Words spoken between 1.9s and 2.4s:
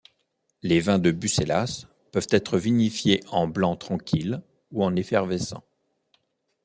peuvent